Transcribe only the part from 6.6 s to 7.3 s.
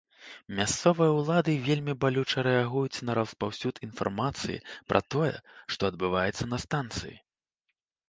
станцыі.